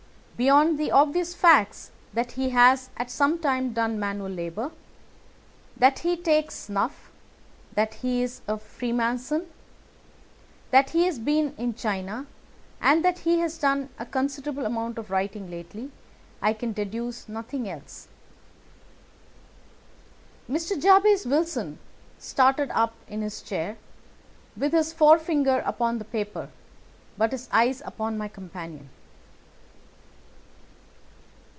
[0.47, 4.71] "Beyond the obvious facts that he has at some time done manual labour,
[5.77, 7.11] that he takes snuff,
[7.75, 9.45] that he is a Freemason,
[10.71, 12.25] that he has been in China,
[12.81, 15.91] and that he has done a considerable amount of writing lately,
[16.41, 18.07] I can deduce nothing else."
[20.49, 20.81] Mr.
[20.81, 21.77] Jabez Wilson
[22.17, 23.77] started up in his chair,
[24.57, 26.49] with his forefinger upon the paper,
[27.15, 28.89] but his eyes upon my companion.